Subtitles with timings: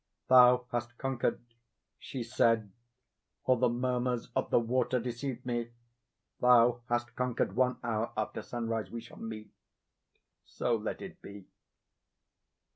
[0.29, 1.39] "Thou hast conquered,"
[1.99, 2.71] she said,
[3.43, 5.69] or the murmurs of the water deceived me;
[6.39, 11.45] "thou hast conquered—one hour after sunrise—we shall meet—so let it be!"